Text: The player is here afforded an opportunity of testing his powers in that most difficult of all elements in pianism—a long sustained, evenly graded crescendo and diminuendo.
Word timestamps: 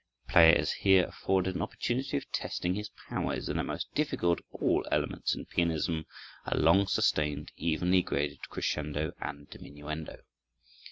The 0.25 0.33
player 0.33 0.53
is 0.53 0.71
here 0.71 1.05
afforded 1.05 1.53
an 1.53 1.61
opportunity 1.61 2.17
of 2.17 2.31
testing 2.31 2.73
his 2.73 2.89
powers 3.07 3.47
in 3.47 3.57
that 3.57 3.65
most 3.65 3.93
difficult 3.93 4.39
of 4.39 4.45
all 4.49 4.83
elements 4.91 5.35
in 5.35 5.45
pianism—a 5.45 6.57
long 6.57 6.87
sustained, 6.87 7.51
evenly 7.55 8.01
graded 8.01 8.49
crescendo 8.49 9.11
and 9.21 9.47
diminuendo. 9.51 10.23